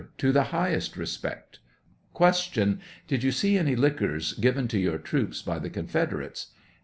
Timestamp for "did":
3.07-3.21